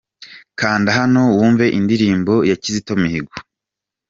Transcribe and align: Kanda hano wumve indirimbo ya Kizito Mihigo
Kanda 0.59 0.89
hano 0.99 1.21
wumve 1.37 1.65
indirimbo 1.79 2.33
ya 2.49 2.55
Kizito 2.61 2.91
Mihigo 3.01 3.33